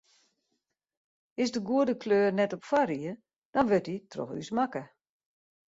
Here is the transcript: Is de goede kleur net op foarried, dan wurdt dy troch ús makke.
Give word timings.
Is 1.43 1.49
de 1.55 1.61
goede 1.69 1.95
kleur 2.03 2.29
net 2.39 2.51
op 2.57 2.63
foarried, 2.69 3.17
dan 3.53 3.67
wurdt 3.69 3.87
dy 3.89 3.95
troch 4.11 4.33
ús 4.39 4.49
makke. 4.57 4.83